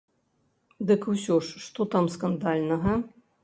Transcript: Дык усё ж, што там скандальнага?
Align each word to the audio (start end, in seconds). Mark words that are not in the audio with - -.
Дык 0.93 1.01
усё 1.13 1.37
ж, 1.49 1.63
што 1.67 1.89
там 1.95 2.11
скандальнага? 2.17 3.01